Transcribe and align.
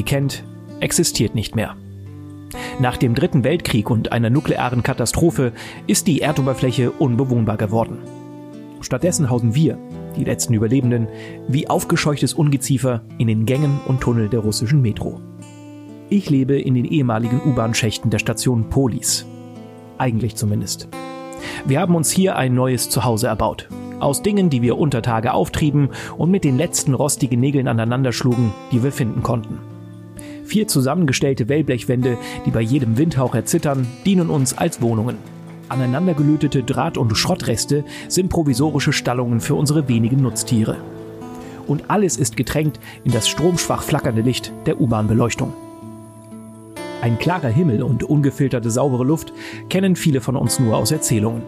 sie 0.00 0.04
kennt, 0.04 0.44
existiert 0.80 1.34
nicht 1.34 1.54
mehr. 1.54 1.76
Nach 2.78 2.96
dem 2.96 3.14
Dritten 3.14 3.44
Weltkrieg 3.44 3.90
und 3.90 4.12
einer 4.12 4.30
nuklearen 4.30 4.82
Katastrophe 4.82 5.52
ist 5.86 6.06
die 6.06 6.22
Erdoberfläche 6.22 6.90
unbewohnbar 6.90 7.58
geworden. 7.58 7.98
Stattdessen 8.80 9.28
hausen 9.28 9.54
wir, 9.54 9.76
die 10.16 10.24
letzten 10.24 10.54
Überlebenden, 10.54 11.06
wie 11.48 11.68
aufgescheuchtes 11.68 12.32
Ungeziefer 12.32 13.02
in 13.18 13.26
den 13.28 13.44
Gängen 13.44 13.78
und 13.86 14.00
Tunnel 14.00 14.30
der 14.30 14.40
russischen 14.40 14.80
Metro. 14.80 15.20
Ich 16.08 16.30
lebe 16.30 16.58
in 16.58 16.72
den 16.72 16.86
ehemaligen 16.86 17.42
U-Bahn-Schächten 17.44 18.08
der 18.08 18.20
Station 18.20 18.70
Polis. 18.70 19.26
Eigentlich 19.98 20.34
zumindest. 20.34 20.88
Wir 21.66 21.78
haben 21.78 21.94
uns 21.94 22.10
hier 22.10 22.36
ein 22.36 22.54
neues 22.54 22.88
Zuhause 22.88 23.26
erbaut. 23.26 23.68
Aus 23.98 24.22
Dingen, 24.22 24.48
die 24.48 24.62
wir 24.62 24.78
unter 24.78 25.02
Tage 25.02 25.34
auftrieben 25.34 25.90
und 26.16 26.30
mit 26.30 26.44
den 26.44 26.56
letzten 26.56 26.94
rostigen 26.94 27.38
Nägeln 27.38 27.68
aneinander 27.68 28.12
schlugen, 28.12 28.54
die 28.72 28.82
wir 28.82 28.92
finden 28.92 29.22
konnten. 29.22 29.58
Vier 30.50 30.66
zusammengestellte 30.66 31.48
Wellblechwände, 31.48 32.18
die 32.44 32.50
bei 32.50 32.60
jedem 32.60 32.98
Windhauch 32.98 33.36
erzittern, 33.36 33.86
dienen 34.04 34.30
uns 34.30 34.58
als 34.58 34.82
Wohnungen. 34.82 35.16
Aneinandergelötete 35.68 36.64
Draht- 36.64 36.98
und 36.98 37.16
Schrottreste 37.16 37.84
sind 38.08 38.30
provisorische 38.30 38.92
Stallungen 38.92 39.38
für 39.38 39.54
unsere 39.54 39.86
wenigen 39.86 40.22
Nutztiere. 40.22 40.78
Und 41.68 41.88
alles 41.88 42.16
ist 42.16 42.36
getränkt 42.36 42.80
in 43.04 43.12
das 43.12 43.28
stromschwach 43.28 43.84
flackernde 43.84 44.22
Licht 44.22 44.52
der 44.66 44.80
U-Bahn-Beleuchtung. 44.80 45.52
Ein 47.00 47.20
klarer 47.20 47.46
Himmel 47.46 47.84
und 47.84 48.02
ungefilterte 48.02 48.72
saubere 48.72 49.04
Luft 49.04 49.32
kennen 49.68 49.94
viele 49.94 50.20
von 50.20 50.34
uns 50.34 50.58
nur 50.58 50.76
aus 50.76 50.90
Erzählungen. 50.90 51.42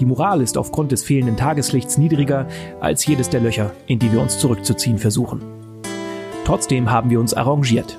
Die 0.00 0.06
Moral 0.06 0.40
ist 0.40 0.58
aufgrund 0.58 0.90
des 0.90 1.04
fehlenden 1.04 1.36
Tageslichts 1.36 1.98
niedriger 1.98 2.48
als 2.80 3.06
jedes 3.06 3.30
der 3.30 3.42
Löcher, 3.42 3.70
in 3.86 4.00
die 4.00 4.10
wir 4.10 4.20
uns 4.20 4.38
zurückzuziehen 4.40 4.98
versuchen. 4.98 5.40
Trotzdem 6.44 6.90
haben 6.90 7.10
wir 7.10 7.20
uns 7.20 7.32
arrangiert. 7.32 7.96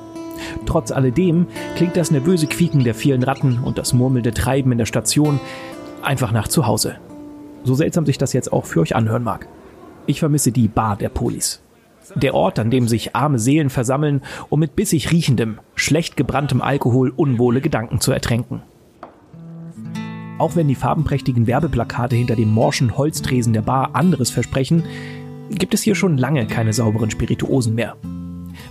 Trotz 0.66 0.92
alledem 0.92 1.48
klingt 1.76 1.98
das 1.98 2.12
nervöse 2.12 2.48
Quieken 2.48 2.84
der 2.84 2.96
vielen 2.96 3.24
Ratten 3.24 3.60
und 3.64 3.78
das 3.78 3.94
murmelnde 3.94 4.34
Treiben 4.34 4.72
in 4.72 4.78
der 4.78 4.86
Station 4.86 5.40
einfach 6.02 6.32
nach 6.32 6.48
zu 6.48 6.68
Hause. 6.68 6.96
So 7.64 7.76
seltsam 7.76 8.06
sich 8.06 8.18
das 8.18 8.34
jetzt 8.34 8.52
auch 8.52 8.66
für 8.66 8.82
euch 8.82 8.96
anhören 8.96 9.24
mag. 9.24 9.48
Ich 10.08 10.20
vermisse 10.20 10.52
die 10.52 10.68
Bar 10.68 10.98
der 10.98 11.10
Polis. 11.10 11.62
Der 12.16 12.34
Ort, 12.34 12.60
an 12.60 12.72
dem 12.72 12.88
sich 12.88 13.16
arme 13.16 13.40
Seelen 13.40 13.70
versammeln, 13.70 14.22
um 14.50 14.60
mit 14.60 14.76
bissig 14.76 15.12
riechendem, 15.12 15.60
schlecht 15.76 16.18
gebranntem 16.18 16.62
Alkohol 16.62 17.14
unwohle 17.16 17.62
Gedanken 17.62 18.00
zu 18.00 18.12
ertränken. 18.12 18.64
Auch 20.40 20.56
wenn 20.56 20.68
die 20.68 20.76
farbenprächtigen 20.76 21.46
Werbeplakate 21.46 22.16
hinter 22.16 22.36
dem 22.36 22.52
morschen 22.52 22.98
Holztresen 22.98 23.54
der 23.54 23.62
Bar 23.62 23.92
anderes 23.94 24.32
versprechen, 24.32 24.84
gibt 25.52 25.74
es 25.74 25.84
hier 25.84 25.96
schon 25.96 26.18
lange 26.18 26.48
keine 26.48 26.74
sauberen 26.74 27.12
Spirituosen 27.12 27.76
mehr. 27.76 27.96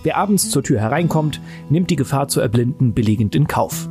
Wer 0.03 0.17
abends 0.17 0.49
zur 0.49 0.63
Tür 0.63 0.79
hereinkommt, 0.79 1.41
nimmt 1.69 1.89
die 1.89 1.95
Gefahr 1.95 2.27
zu 2.27 2.41
erblinden 2.41 2.93
billigend 2.93 3.35
in 3.35 3.47
Kauf. 3.47 3.87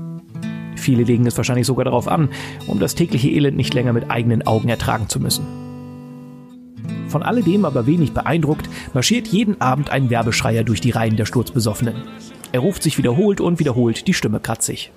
Viele 0.77 1.05
legen 1.05 1.27
es 1.27 1.37
wahrscheinlich 1.37 1.67
sogar 1.67 1.85
darauf 1.85 2.09
an, 2.09 2.31
um 2.67 2.81
das 2.81 2.95
tägliche 2.95 3.29
Elend 3.29 3.57
nicht 3.57 3.75
länger 3.75 3.93
mit 3.93 4.11
eigenen 4.11 4.47
Augen 4.47 4.69
ertragen 4.69 5.09
zu 5.09 5.21
müssen. 5.21 5.45
Von 7.09 7.23
alledem 7.23 7.65
aber 7.65 7.87
wenig 7.87 8.13
beeindruckt, 8.13 8.69
marschiert 8.95 9.29
jeden 9.29 9.61
Abend 9.61 9.91
ein 9.91 10.11
Werbeschreier 10.11 10.65
durch 10.65 10.81
die 10.81 10.91
Reihen 10.91 11.17
der 11.17 11.27
Sturzbesoffenen. 11.27 11.97
Er 12.53 12.61
ruft 12.61 12.83
sich 12.83 12.99
wiederholt 12.99 13.41
und 13.41 13.59
wiederholt 13.59 14.07
die 14.07 14.15
Stimme 14.15 14.41
kratzig. 14.41 14.93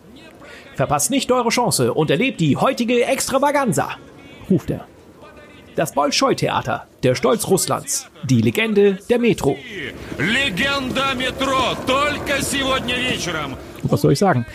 Verpasst 0.75 1.11
nicht 1.11 1.31
eure 1.31 1.49
Chance 1.49 1.93
und 1.93 2.09
erlebt 2.09 2.39
die 2.39 2.57
heutige 2.57 3.05
Extravaganza, 3.05 3.89
ruft 4.49 4.71
er. 4.71 4.87
Das 5.75 5.91
Bolschoi-Theater, 5.93 6.87
der 7.01 7.15
Stolz 7.15 7.47
Russlands, 7.47 8.07
die 8.23 8.41
Legende 8.41 8.99
der 9.09 9.17
Metro. 9.17 9.57
Was 13.81 14.01
soll 14.01 14.13
ich 14.13 14.19
sagen? 14.19 14.45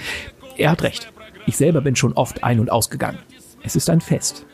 Er 0.57 0.71
hat 0.71 0.83
recht. 0.85 1.13
Ich 1.47 1.57
selber 1.57 1.81
bin 1.81 1.97
schon 1.97 2.13
oft 2.13 2.45
ein- 2.45 2.61
und 2.61 2.71
ausgegangen. 2.71 3.19
Es 3.65 3.75
ist 3.75 3.91
ein 3.91 4.01
Fest. 4.01 4.47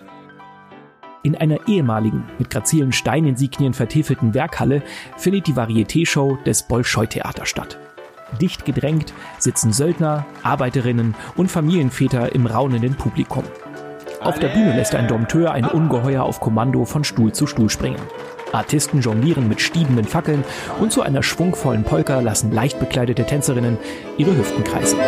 In 1.23 1.37
einer 1.37 1.69
ehemaligen, 1.69 2.25
mit 2.39 2.49
grazilen 2.49 2.93
Steininsignien 2.93 3.75
vertiefelten 3.75 4.33
Werkhalle 4.33 4.83
findet 5.19 5.47
die 5.47 5.55
Varieté-Show 5.55 6.39
des 6.47 6.63
Bolschoi-Theater 6.63 7.45
statt. 7.45 7.79
Dicht 8.41 8.65
gedrängt 8.65 9.13
sitzen 9.39 9.73
Söldner, 9.73 10.25
Arbeiterinnen 10.43 11.15
und 11.37 11.51
Familienväter 11.51 12.35
im 12.35 12.47
raunenden 12.47 12.95
Publikum. 12.95 13.45
Auf 14.21 14.39
der 14.39 14.49
Bühne 14.49 14.75
lässt 14.75 14.95
ein 14.95 15.09
Dompteur 15.09 15.53
ein 15.53 15.67
Ungeheuer 15.67 16.23
auf 16.23 16.41
Kommando 16.41 16.85
von 16.85 17.05
Stuhl 17.05 17.33
zu 17.33 17.47
Stuhl 17.47 17.69
springen. 17.69 18.01
Artisten 18.53 19.01
jonglieren 19.01 19.49
mit 19.49 19.61
stiebenden 19.61 20.07
Fackeln 20.07 20.45
und 20.81 20.93
zu 20.93 21.03
einer 21.03 21.23
schwungvollen 21.23 21.85
Polka 21.85 22.21
lassen 22.21 22.53
leicht 22.53 22.79
bekleidete 22.79 23.25
Tänzerinnen 23.25 23.79
ihre 24.17 24.37
Hüften 24.37 24.65
kreisen. 24.65 24.99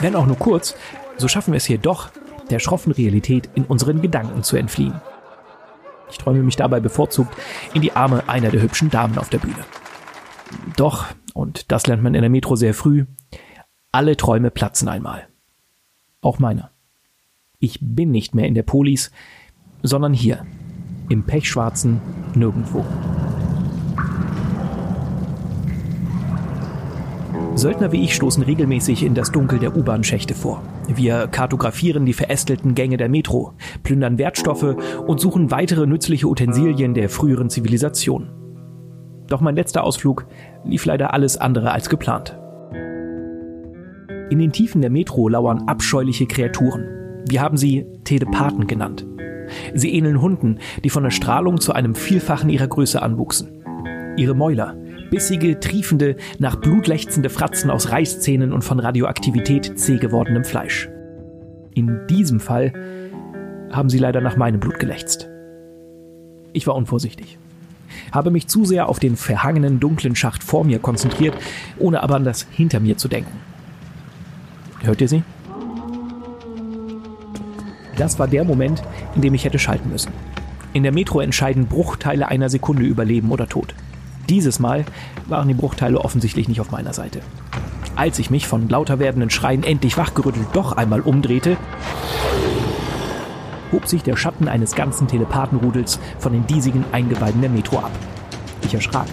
Wenn 0.00 0.16
auch 0.16 0.26
nur 0.26 0.38
kurz, 0.38 0.74
so 1.16 1.28
schaffen 1.28 1.52
wir 1.52 1.58
es 1.58 1.66
hier 1.66 1.78
doch, 1.78 2.10
der 2.50 2.58
schroffen 2.58 2.92
Realität 2.92 3.48
in 3.54 3.64
unseren 3.64 4.02
Gedanken 4.02 4.42
zu 4.42 4.56
entfliehen. 4.56 5.00
Ich 6.10 6.18
träume 6.18 6.42
mich 6.42 6.56
dabei 6.56 6.80
bevorzugt 6.80 7.34
in 7.72 7.82
die 7.82 7.92
Arme 7.92 8.24
einer 8.26 8.50
der 8.50 8.62
hübschen 8.62 8.90
Damen 8.90 9.16
auf 9.18 9.28
der 9.28 9.38
Bühne. 9.38 9.64
Doch 10.76 11.06
und 11.34 11.70
das 11.72 11.86
lernt 11.86 12.02
man 12.02 12.14
in 12.14 12.20
der 12.20 12.30
Metro 12.30 12.56
sehr 12.56 12.74
früh, 12.74 13.06
alle 13.90 14.16
Träume 14.16 14.50
platzen 14.50 14.88
einmal. 14.88 15.28
Auch 16.20 16.38
meiner. 16.38 16.70
Ich 17.58 17.78
bin 17.80 18.10
nicht 18.10 18.34
mehr 18.34 18.46
in 18.46 18.54
der 18.54 18.62
Polis, 18.62 19.10
sondern 19.82 20.12
hier, 20.12 20.46
im 21.08 21.24
pechschwarzen 21.24 22.00
Nirgendwo. 22.34 22.84
Söldner 27.54 27.92
wie 27.92 28.02
ich 28.02 28.14
stoßen 28.14 28.42
regelmäßig 28.42 29.02
in 29.04 29.14
das 29.14 29.30
Dunkel 29.30 29.58
der 29.58 29.76
U-Bahn-Schächte 29.76 30.34
vor. 30.34 30.62
Wir 30.88 31.28
kartografieren 31.28 32.06
die 32.06 32.14
verästelten 32.14 32.74
Gänge 32.74 32.96
der 32.96 33.10
Metro, 33.10 33.52
plündern 33.82 34.18
Wertstoffe 34.18 34.76
und 35.06 35.20
suchen 35.20 35.50
weitere 35.50 35.86
nützliche 35.86 36.28
Utensilien 36.28 36.94
der 36.94 37.10
früheren 37.10 37.50
Zivilisation. 37.50 38.41
Doch 39.28 39.40
mein 39.40 39.56
letzter 39.56 39.84
Ausflug 39.84 40.26
lief 40.64 40.84
leider 40.84 41.14
alles 41.14 41.36
andere 41.36 41.72
als 41.72 41.88
geplant. 41.88 42.38
In 44.30 44.38
den 44.38 44.52
Tiefen 44.52 44.80
der 44.80 44.90
Metro 44.90 45.28
lauern 45.28 45.64
abscheuliche 45.66 46.26
Kreaturen. 46.26 46.86
Wir 47.28 47.42
haben 47.42 47.56
sie 47.56 47.86
Telepathen 48.04 48.66
genannt. 48.66 49.06
Sie 49.74 49.92
ähneln 49.92 50.22
Hunden, 50.22 50.58
die 50.82 50.90
von 50.90 51.02
der 51.02 51.10
Strahlung 51.10 51.60
zu 51.60 51.72
einem 51.72 51.94
Vielfachen 51.94 52.48
ihrer 52.48 52.66
Größe 52.66 53.02
anwuchsen. 53.02 53.48
Ihre 54.16 54.34
Mäuler, 54.34 54.76
bissige, 55.10 55.60
triefende, 55.60 56.16
nach 56.38 56.56
Blut 56.56 56.86
lechzende 56.86 57.28
Fratzen 57.28 57.70
aus 57.70 57.90
Reißzähnen 57.90 58.52
und 58.52 58.62
von 58.62 58.80
Radioaktivität 58.80 59.78
zäh 59.78 59.98
gewordenem 59.98 60.44
Fleisch. 60.44 60.88
In 61.74 62.06
diesem 62.08 62.40
Fall 62.40 62.72
haben 63.70 63.90
sie 63.90 63.98
leider 63.98 64.20
nach 64.20 64.36
meinem 64.36 64.60
Blut 64.60 64.78
gelächzt. 64.78 65.28
Ich 66.54 66.66
war 66.66 66.74
unvorsichtig 66.74 67.38
habe 68.12 68.30
mich 68.30 68.48
zu 68.48 68.64
sehr 68.64 68.88
auf 68.88 68.98
den 68.98 69.16
verhangenen 69.16 69.80
dunklen 69.80 70.16
Schacht 70.16 70.42
vor 70.42 70.64
mir 70.64 70.78
konzentriert, 70.78 71.34
ohne 71.78 72.02
aber 72.02 72.16
an 72.16 72.24
das 72.24 72.46
hinter 72.50 72.80
mir 72.80 72.96
zu 72.96 73.08
denken. 73.08 73.38
Hört 74.82 75.00
ihr 75.00 75.08
sie? 75.08 75.22
Das 77.96 78.18
war 78.18 78.26
der 78.26 78.44
Moment, 78.44 78.82
in 79.14 79.22
dem 79.22 79.34
ich 79.34 79.44
hätte 79.44 79.58
schalten 79.58 79.90
müssen. 79.90 80.12
In 80.72 80.82
der 80.82 80.92
Metro 80.92 81.20
entscheiden 81.20 81.66
Bruchteile 81.66 82.28
einer 82.28 82.48
Sekunde 82.48 82.82
über 82.82 83.04
Leben 83.04 83.30
oder 83.30 83.48
Tod. 83.48 83.74
Dieses 84.28 84.58
Mal 84.58 84.84
waren 85.28 85.48
die 85.48 85.54
Bruchteile 85.54 86.00
offensichtlich 86.00 86.48
nicht 86.48 86.60
auf 86.60 86.70
meiner 86.70 86.94
Seite. 86.94 87.20
Als 87.94 88.18
ich 88.18 88.30
mich 88.30 88.46
von 88.46 88.68
lauter 88.68 88.98
werdenden 88.98 89.28
Schreien 89.28 89.64
endlich 89.64 89.98
wachgerüttelt 89.98 90.46
doch 90.54 90.72
einmal 90.72 91.00
umdrehte, 91.00 91.58
hob 93.72 93.88
sich 93.88 94.02
der 94.02 94.16
Schatten 94.16 94.48
eines 94.48 94.74
ganzen 94.74 95.08
Telepathenrudels 95.08 95.98
von 96.18 96.32
den 96.32 96.46
diesigen 96.46 96.84
Eingeweiden 96.92 97.40
der 97.40 97.50
Metro 97.50 97.78
ab. 97.78 97.90
Ich 98.62 98.74
erschrak, 98.74 99.06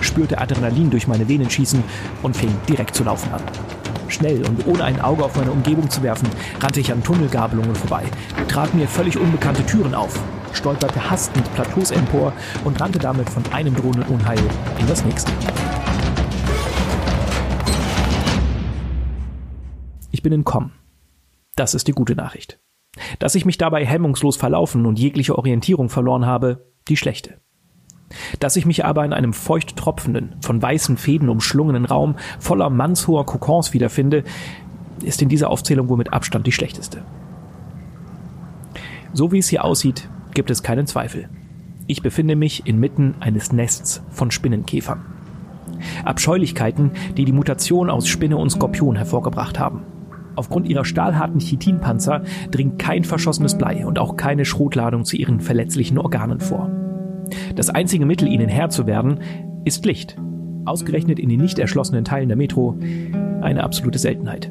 spürte 0.00 0.40
Adrenalin 0.40 0.90
durch 0.90 1.08
meine 1.08 1.28
Venen 1.28 1.50
schießen 1.50 1.82
und 2.22 2.36
fing 2.36 2.50
direkt 2.68 2.94
zu 2.94 3.04
laufen 3.04 3.32
an. 3.32 3.42
Schnell 4.08 4.46
und 4.46 4.66
ohne 4.66 4.84
ein 4.84 5.00
Auge 5.00 5.24
auf 5.24 5.36
meine 5.36 5.50
Umgebung 5.50 5.90
zu 5.90 6.02
werfen, 6.02 6.28
rannte 6.60 6.80
ich 6.80 6.92
an 6.92 7.02
Tunnelgabelungen 7.02 7.74
vorbei, 7.74 8.04
trat 8.48 8.72
mir 8.74 8.86
völlig 8.86 9.18
unbekannte 9.18 9.66
Türen 9.66 9.94
auf, 9.94 10.18
stolperte 10.52 11.10
hastend 11.10 11.52
Plateaus 11.54 11.90
empor 11.90 12.32
und 12.64 12.80
rannte 12.80 12.98
damit 12.98 13.28
von 13.28 13.42
einem 13.52 13.74
drohenden 13.74 14.04
Unheil 14.04 14.38
in 14.78 14.86
das 14.86 15.04
nächste. 15.04 15.32
Ich 20.12 20.22
bin 20.22 20.32
entkommen. 20.32 20.72
Das 21.56 21.74
ist 21.74 21.88
die 21.88 21.92
gute 21.92 22.14
Nachricht. 22.14 22.58
Dass 23.18 23.34
ich 23.34 23.44
mich 23.44 23.58
dabei 23.58 23.84
hemmungslos 23.84 24.36
verlaufen 24.36 24.86
und 24.86 24.98
jegliche 24.98 25.36
Orientierung 25.36 25.88
verloren 25.88 26.26
habe, 26.26 26.66
die 26.88 26.96
schlechte. 26.96 27.34
Dass 28.38 28.56
ich 28.56 28.66
mich 28.66 28.84
aber 28.84 29.04
in 29.04 29.12
einem 29.12 29.32
feucht 29.32 29.76
tropfenden, 29.76 30.36
von 30.40 30.60
weißen 30.60 30.96
Fäden 30.96 31.28
umschlungenen 31.28 31.84
Raum 31.84 32.16
voller 32.38 32.70
mannshoher 32.70 33.26
Kokons 33.26 33.72
wiederfinde, 33.72 34.24
ist 35.02 35.22
in 35.22 35.28
dieser 35.28 35.50
Aufzählung 35.50 35.88
wohl 35.88 35.96
mit 35.96 36.12
Abstand 36.12 36.46
die 36.46 36.52
schlechteste. 36.52 37.02
So 39.12 39.32
wie 39.32 39.38
es 39.38 39.48
hier 39.48 39.64
aussieht, 39.64 40.08
gibt 40.32 40.50
es 40.50 40.62
keinen 40.62 40.86
Zweifel. 40.86 41.28
Ich 41.86 42.02
befinde 42.02 42.36
mich 42.36 42.66
inmitten 42.66 43.14
eines 43.20 43.52
Nests 43.52 44.02
von 44.10 44.30
Spinnenkäfern. 44.30 45.04
Abscheulichkeiten, 46.04 46.92
die 47.16 47.24
die 47.24 47.32
Mutation 47.32 47.90
aus 47.90 48.08
Spinne 48.08 48.36
und 48.36 48.50
Skorpion 48.50 48.96
hervorgebracht 48.96 49.58
haben. 49.58 49.82
Aufgrund 50.36 50.68
ihrer 50.68 50.84
stahlharten 50.84 51.40
Chitinpanzer 51.40 52.22
dringt 52.50 52.78
kein 52.78 53.04
verschossenes 53.04 53.56
Blei 53.56 53.86
und 53.86 53.98
auch 53.98 54.16
keine 54.16 54.44
Schrotladung 54.44 55.04
zu 55.04 55.16
ihren 55.16 55.40
verletzlichen 55.40 55.98
Organen 55.98 56.40
vor. 56.40 56.70
Das 57.56 57.70
einzige 57.70 58.06
Mittel, 58.06 58.28
ihnen 58.28 58.48
Herr 58.48 58.68
zu 58.68 58.86
werden, 58.86 59.20
ist 59.64 59.84
Licht. 59.84 60.16
Ausgerechnet 60.64 61.18
in 61.18 61.28
den 61.28 61.40
nicht 61.40 61.58
erschlossenen 61.58 62.04
Teilen 62.04 62.28
der 62.28 62.36
Metro 62.36 62.78
eine 63.40 63.62
absolute 63.62 63.98
Seltenheit. 63.98 64.50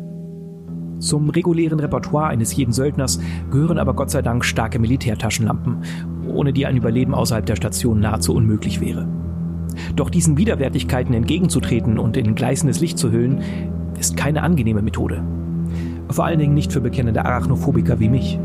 Zum 1.00 1.30
regulären 1.30 1.80
Repertoire 1.80 2.28
eines 2.28 2.56
jeden 2.56 2.72
Söldners 2.72 3.20
gehören 3.52 3.78
aber 3.78 3.94
Gott 3.94 4.10
sei 4.10 4.22
Dank 4.22 4.46
starke 4.46 4.80
Militärtaschenlampen, 4.80 5.84
ohne 6.28 6.54
die 6.54 6.66
ein 6.66 6.78
Überleben 6.78 7.14
außerhalb 7.14 7.46
der 7.46 7.58
Station 7.58 8.00
nahezu 8.00 8.34
unmöglich 8.34 8.80
wäre. 8.80 9.08
Doch 9.96 10.10
diesen 10.10 10.38
Widerwärtigkeiten 10.38 11.14
entgegenzutreten 11.14 12.00
und 12.00 12.16
in 12.16 12.36
gleißendes 12.36 12.80
Licht 12.80 12.98
zu 12.98 13.12
hüllen, 13.12 13.42
ist 14.00 14.16
keine 14.16 14.44
angenehme 14.44 14.82
Methode. 14.82 15.24
Vor 16.14 16.26
allen 16.26 16.38
Dingen 16.38 16.54
nicht 16.54 16.72
für 16.72 16.80
bekennende 16.80 17.26
Arachnophobiker 17.26 18.00
wie 18.00 18.08
mich. 18.08 18.38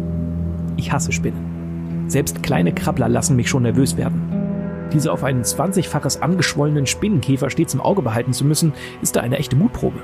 Ich 0.79 0.91
hasse 0.91 1.13
Spinnen. 1.13 2.07
Selbst 2.07 2.43
kleine 2.43 2.73
Krabbler 2.73 3.11
lassen 3.11 3.37
mich 3.37 3.51
schon 3.51 3.65
nervös 3.65 3.99
werden. 3.99 4.89
Diese 4.91 5.13
auf 5.13 5.23
ein 5.23 5.43
20-faches 5.43 6.21
angeschwollenen 6.21 6.87
Spinnenkäfer 6.87 7.51
stets 7.51 7.75
im 7.75 7.83
Auge 7.83 8.01
behalten 8.01 8.33
zu 8.33 8.47
müssen, 8.47 8.73
ist 9.03 9.17
da 9.17 9.21
eine 9.21 9.37
echte 9.37 9.55
Mutprobe. 9.55 10.01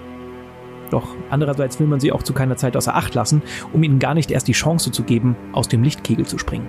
Doch 0.90 1.16
andererseits 1.30 1.80
will 1.80 1.86
man 1.86 2.00
sie 2.00 2.12
auch 2.12 2.22
zu 2.22 2.34
keiner 2.34 2.58
Zeit 2.58 2.76
außer 2.76 2.94
Acht 2.94 3.14
lassen, 3.14 3.40
um 3.72 3.82
ihnen 3.82 3.98
gar 3.98 4.12
nicht 4.12 4.30
erst 4.30 4.46
die 4.46 4.52
Chance 4.52 4.92
zu 4.92 5.02
geben, 5.02 5.34
aus 5.52 5.66
dem 5.66 5.82
Lichtkegel 5.82 6.26
zu 6.26 6.36
springen. 6.36 6.68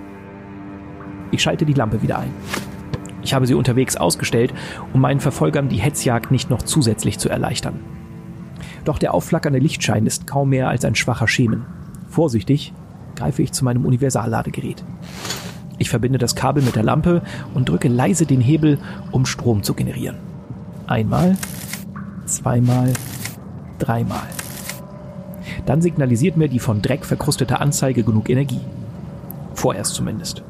Ich 1.30 1.42
schalte 1.42 1.66
die 1.66 1.74
Lampe 1.74 2.00
wieder 2.00 2.20
ein. 2.20 2.32
Ich 3.22 3.34
habe 3.34 3.46
sie 3.46 3.54
unterwegs 3.54 3.98
ausgestellt, 3.98 4.54
um 4.94 5.02
meinen 5.02 5.20
Verfolgern 5.20 5.68
die 5.68 5.76
Hetzjagd 5.76 6.30
nicht 6.30 6.48
noch 6.48 6.62
zusätzlich 6.62 7.18
zu 7.18 7.28
erleichtern. 7.28 7.80
Doch 8.86 8.98
der 8.98 9.14
aufflackernde 9.14 9.58
Lichtschein 9.58 10.06
ist 10.06 10.28
kaum 10.28 10.50
mehr 10.50 10.68
als 10.68 10.84
ein 10.84 10.94
schwacher 10.94 11.26
Schemen. 11.26 11.66
Vorsichtig 12.08 12.72
greife 13.16 13.42
ich 13.42 13.50
zu 13.50 13.64
meinem 13.64 13.84
Universalladegerät. 13.84 14.84
Ich 15.78 15.90
verbinde 15.90 16.18
das 16.18 16.36
Kabel 16.36 16.62
mit 16.62 16.76
der 16.76 16.84
Lampe 16.84 17.22
und 17.52 17.68
drücke 17.68 17.88
leise 17.88 18.26
den 18.26 18.40
Hebel, 18.40 18.78
um 19.10 19.26
Strom 19.26 19.64
zu 19.64 19.74
generieren. 19.74 20.18
Einmal, 20.86 21.36
zweimal, 22.26 22.92
dreimal. 23.80 24.28
Dann 25.66 25.82
signalisiert 25.82 26.36
mir 26.36 26.48
die 26.48 26.60
von 26.60 26.80
Dreck 26.80 27.04
verkrustete 27.04 27.60
Anzeige 27.60 28.04
genug 28.04 28.30
Energie. 28.30 28.60
Vorerst 29.54 29.94
zumindest. 29.94 30.44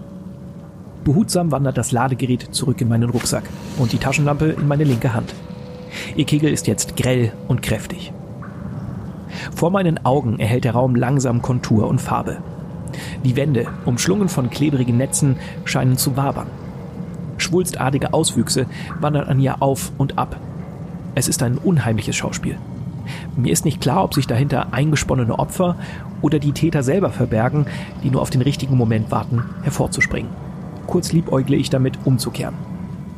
Behutsam 1.05 1.53
wandert 1.53 1.79
das 1.79 1.91
Ladegerät 1.91 2.49
zurück 2.51 2.83
in 2.83 2.89
meinen 2.89 3.09
Rucksack 3.09 3.45
und 3.79 3.93
die 3.93 3.99
Taschenlampe 3.99 4.49
in 4.49 4.69
meine 4.69 4.85
linke 4.85 5.15
Hand. 5.15 5.35
Ihr 6.17 6.27
Kegel 6.27 6.53
ist 6.53 6.67
jetzt 6.67 6.97
grell 6.99 7.33
und 7.49 7.63
kräftig. 7.63 8.13
Vor 9.57 9.71
meinen 9.71 10.05
Augen 10.05 10.39
erhält 10.39 10.65
der 10.65 10.73
Raum 10.73 10.95
langsam 10.95 11.41
Kontur 11.41 11.89
und 11.89 11.99
Farbe. 11.99 12.37
Die 13.25 13.37
Wände, 13.37 13.67
umschlungen 13.87 14.29
von 14.29 14.51
klebrigen 14.51 14.99
Netzen, 14.99 15.37
scheinen 15.65 15.97
zu 15.97 16.15
wabern. 16.15 16.49
Schwulstartige 17.39 18.13
Auswüchse 18.13 18.67
wandern 19.01 19.29
an 19.29 19.41
ihr 19.41 19.63
auf 19.63 19.93
und 19.97 20.19
ab. 20.19 20.37
Es 21.15 21.27
ist 21.27 21.43
ein 21.43 21.57
unheimliches 21.57 22.15
Schauspiel. 22.15 22.59
Mir 23.35 23.51
ist 23.51 23.65
nicht 23.65 23.81
klar, 23.81 24.05
ob 24.05 24.13
sich 24.13 24.27
dahinter 24.27 24.75
eingesponnene 24.75 25.39
Opfer 25.39 25.77
oder 26.21 26.39
die 26.39 26.53
Täter 26.53 26.83
selber 26.83 27.09
verbergen, 27.09 27.65
die 28.03 28.11
nur 28.11 28.21
auf 28.21 28.29
den 28.29 28.43
richtigen 28.43 28.77
Moment 28.77 29.11
warten, 29.11 29.43
hervorzuspringen. 29.63 30.31
Kurz 30.87 31.15
liebäugle 31.15 31.57
ich 31.57 31.71
damit, 31.71 31.99
umzukehren. 32.05 32.57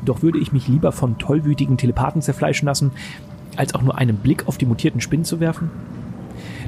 Doch 0.05 0.23
würde 0.23 0.39
ich 0.39 0.53
mich 0.53 0.69
lieber 0.69 0.93
von 0.93 1.19
tollwütigen 1.19 1.79
Telepathen 1.79 2.23
zerfleischen 2.23 2.67
lassen, 2.67 2.93
als 3.57 3.75
auch 3.75 3.83
nur 3.83 3.99
einen 3.99 4.19
Blick 4.19 4.47
auf 4.47 4.57
die 4.57 4.67
mutierten 4.67 5.01
Spinnen 5.01 5.25
zu 5.25 5.41
werfen? 5.41 5.69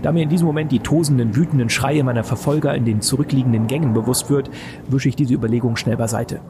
Da 0.02 0.12
mir 0.12 0.22
in 0.22 0.28
diesem 0.28 0.46
Moment 0.46 0.72
die 0.72 0.78
tosenden, 0.78 1.36
wütenden 1.36 1.68
Schreie 1.68 2.02
meiner 2.02 2.24
Verfolger 2.24 2.74
in 2.74 2.84
den 2.84 3.02
zurückliegenden 3.02 3.66
Gängen 3.66 3.92
bewusst 3.92 4.30
wird, 4.30 4.50
wische 4.88 5.08
ich 5.08 5.16
diese 5.16 5.34
Überlegung 5.34 5.76
schnell 5.76 5.96
beiseite. 5.96 6.40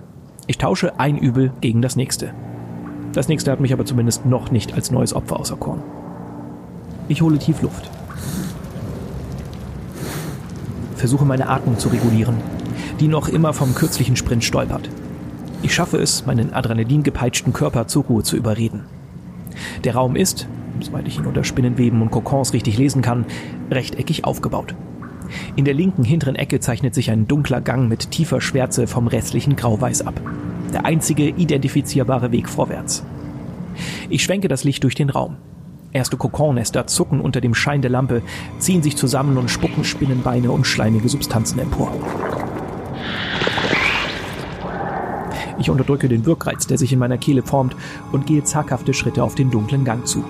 Ich 0.46 0.58
tausche 0.58 0.98
ein 1.00 1.18
Übel 1.18 1.52
gegen 1.60 1.82
das 1.82 1.96
nächste. 1.96 2.32
Das 3.12 3.28
nächste 3.28 3.50
hat 3.50 3.60
mich 3.60 3.72
aber 3.72 3.84
zumindest 3.84 4.24
noch 4.24 4.50
nicht 4.50 4.74
als 4.74 4.90
neues 4.90 5.14
Opfer 5.14 5.40
auserkoren. 5.40 5.82
Ich 7.08 7.22
hole 7.22 7.38
tief 7.38 7.60
Luft. 7.60 7.90
Versuche 10.94 11.24
meine 11.24 11.48
Atmung 11.48 11.78
zu 11.78 11.88
regulieren, 11.88 12.36
die 13.00 13.08
noch 13.08 13.28
immer 13.28 13.52
vom 13.52 13.74
kürzlichen 13.74 14.14
Sprint 14.14 14.44
stolpert. 14.44 14.88
Ich 15.62 15.74
schaffe 15.74 15.96
es, 15.96 16.24
meinen 16.24 16.52
adrenalingepeitschten 16.52 17.52
Körper 17.52 17.88
zur 17.88 18.04
Ruhe 18.04 18.22
zu 18.22 18.36
überreden. 18.36 18.84
Der 19.84 19.94
Raum 19.94 20.14
ist, 20.14 20.46
soweit 20.82 21.06
ich 21.08 21.18
ihn 21.18 21.26
unter 21.26 21.44
Spinnenweben 21.44 22.02
und 22.02 22.10
Kokons 22.10 22.52
richtig 22.52 22.78
lesen 22.78 23.02
kann, 23.02 23.26
rechteckig 23.70 24.24
aufgebaut. 24.24 24.74
In 25.56 25.64
der 25.64 25.74
linken 25.74 26.04
hinteren 26.04 26.36
Ecke 26.36 26.60
zeichnet 26.60 26.94
sich 26.94 27.10
ein 27.10 27.28
dunkler 27.28 27.60
Gang 27.60 27.88
mit 27.88 28.10
tiefer 28.10 28.40
Schwärze 28.40 28.86
vom 28.86 29.06
restlichen 29.06 29.56
Grauweiß 29.56 30.06
ab. 30.06 30.20
Der 30.72 30.84
einzige 30.84 31.28
identifizierbare 31.28 32.32
Weg 32.32 32.48
vorwärts. 32.48 33.04
Ich 34.08 34.22
schwenke 34.22 34.48
das 34.48 34.64
Licht 34.64 34.82
durch 34.84 34.94
den 34.94 35.10
Raum. 35.10 35.36
Erste 35.92 36.16
Kokonnester 36.16 36.86
zucken 36.86 37.20
unter 37.20 37.40
dem 37.40 37.54
Schein 37.54 37.82
der 37.82 37.90
Lampe, 37.90 38.22
ziehen 38.58 38.82
sich 38.82 38.96
zusammen 38.96 39.36
und 39.36 39.50
spucken 39.50 39.84
Spinnenbeine 39.84 40.52
und 40.52 40.66
schleimige 40.66 41.08
Substanzen 41.08 41.58
empor. 41.58 41.92
Ich 45.58 45.68
unterdrücke 45.68 46.08
den 46.08 46.24
Wirkreiz, 46.26 46.66
der 46.66 46.78
sich 46.78 46.92
in 46.92 46.98
meiner 46.98 47.18
Kehle 47.18 47.42
formt, 47.42 47.76
und 48.12 48.26
gehe 48.26 48.44
zaghafte 48.44 48.94
Schritte 48.94 49.22
auf 49.22 49.34
den 49.34 49.50
dunklen 49.50 49.84
Gang 49.84 50.06
zu. 50.06 50.24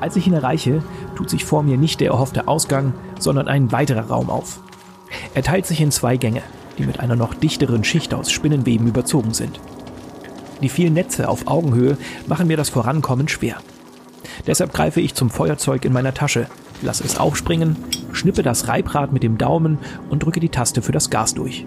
Als 0.00 0.16
ich 0.16 0.26
ihn 0.26 0.32
erreiche, 0.32 0.82
tut 1.16 1.28
sich 1.28 1.44
vor 1.44 1.62
mir 1.62 1.76
nicht 1.76 2.00
der 2.00 2.10
erhoffte 2.10 2.46
Ausgang, 2.46 2.94
sondern 3.18 3.48
ein 3.48 3.72
weiterer 3.72 4.08
Raum 4.08 4.30
auf. 4.30 4.60
Er 5.34 5.42
teilt 5.42 5.66
sich 5.66 5.80
in 5.80 5.90
zwei 5.90 6.16
Gänge, 6.16 6.42
die 6.78 6.84
mit 6.84 7.00
einer 7.00 7.16
noch 7.16 7.34
dichteren 7.34 7.82
Schicht 7.84 8.14
aus 8.14 8.30
Spinnenweben 8.30 8.86
überzogen 8.86 9.34
sind. 9.34 9.60
Die 10.62 10.68
vielen 10.68 10.94
Netze 10.94 11.28
auf 11.28 11.46
Augenhöhe 11.46 11.96
machen 12.26 12.46
mir 12.46 12.56
das 12.56 12.68
Vorankommen 12.68 13.28
schwer. 13.28 13.56
Deshalb 14.46 14.72
greife 14.72 15.00
ich 15.00 15.14
zum 15.14 15.30
Feuerzeug 15.30 15.84
in 15.84 15.92
meiner 15.92 16.14
Tasche, 16.14 16.46
lasse 16.82 17.04
es 17.04 17.18
aufspringen, 17.18 17.76
schnippe 18.12 18.42
das 18.42 18.68
Reibrad 18.68 19.12
mit 19.12 19.22
dem 19.22 19.38
Daumen 19.38 19.78
und 20.10 20.22
drücke 20.22 20.40
die 20.40 20.48
Taste 20.48 20.82
für 20.82 20.92
das 20.92 21.10
Gas 21.10 21.34
durch. 21.34 21.66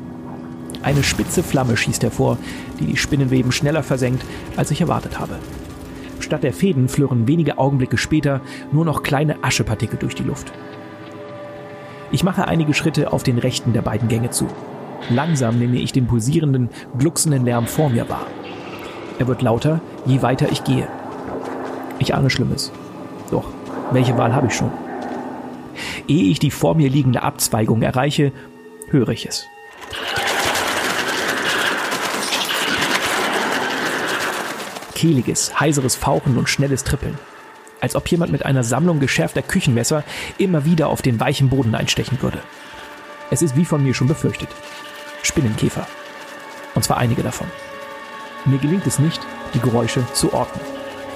Eine 0.83 1.03
spitze 1.03 1.43
Flamme 1.43 1.77
schießt 1.77 2.03
hervor, 2.03 2.37
die 2.79 2.85
die 2.85 2.97
Spinnenweben 2.97 3.51
schneller 3.51 3.83
versenkt, 3.83 4.23
als 4.57 4.71
ich 4.71 4.81
erwartet 4.81 5.19
habe. 5.19 5.35
Statt 6.31 6.43
der 6.43 6.53
Fäden 6.53 6.87
flirren 6.87 7.27
wenige 7.27 7.57
Augenblicke 7.57 7.97
später 7.97 8.39
nur 8.71 8.85
noch 8.85 9.03
kleine 9.03 9.43
Aschepartikel 9.43 9.99
durch 9.99 10.15
die 10.15 10.23
Luft. 10.23 10.53
Ich 12.13 12.23
mache 12.23 12.47
einige 12.47 12.73
Schritte 12.73 13.11
auf 13.11 13.23
den 13.23 13.37
rechten 13.37 13.73
der 13.73 13.81
beiden 13.81 14.07
Gänge 14.07 14.29
zu. 14.29 14.47
Langsam 15.09 15.59
nehme 15.59 15.75
ich 15.75 15.91
den 15.91 16.07
pulsierenden, 16.07 16.69
glucksenden 16.97 17.43
Lärm 17.43 17.67
vor 17.67 17.89
mir 17.89 18.07
wahr. 18.07 18.27
Er 19.19 19.27
wird 19.27 19.41
lauter, 19.41 19.81
je 20.05 20.21
weiter 20.21 20.49
ich 20.49 20.63
gehe. 20.63 20.87
Ich 21.99 22.15
ahne 22.15 22.29
Schlimmes. 22.29 22.71
Doch, 23.29 23.49
welche 23.91 24.17
Wahl 24.17 24.33
habe 24.33 24.47
ich 24.47 24.55
schon? 24.55 24.71
Ehe 26.07 26.31
ich 26.31 26.39
die 26.39 26.51
vor 26.51 26.75
mir 26.75 26.89
liegende 26.89 27.23
Abzweigung 27.23 27.81
erreiche, 27.81 28.31
höre 28.89 29.09
ich 29.09 29.25
es. 29.25 29.47
Kehliges, 35.01 35.59
heiseres 35.59 35.95
Fauchen 35.95 36.37
und 36.37 36.47
schnelles 36.47 36.83
Trippeln. 36.83 37.17
Als 37.79 37.95
ob 37.95 38.07
jemand 38.09 38.31
mit 38.31 38.45
einer 38.45 38.63
Sammlung 38.63 38.99
geschärfter 38.99 39.41
Küchenmesser 39.41 40.03
immer 40.37 40.63
wieder 40.63 40.89
auf 40.89 41.01
den 41.01 41.19
weichen 41.19 41.49
Boden 41.49 41.73
einstechen 41.73 42.21
würde. 42.21 42.37
Es 43.31 43.41
ist 43.41 43.55
wie 43.55 43.65
von 43.65 43.83
mir 43.83 43.95
schon 43.95 44.07
befürchtet. 44.07 44.49
Spinnenkäfer. 45.23 45.87
Und 46.75 46.83
zwar 46.83 46.97
einige 46.97 47.23
davon. 47.23 47.47
Mir 48.45 48.59
gelingt 48.59 48.85
es 48.85 48.99
nicht, 48.99 49.19
die 49.55 49.59
Geräusche 49.59 50.05
zu 50.13 50.33
orten. 50.33 50.59